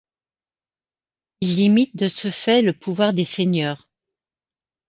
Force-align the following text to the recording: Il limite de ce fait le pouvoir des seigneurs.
Il 1.41 1.57
limite 1.57 1.95
de 1.95 2.07
ce 2.07 2.31
fait 2.31 2.63
le 2.63 2.73
pouvoir 2.73 3.13
des 3.13 3.23
seigneurs. 3.23 3.87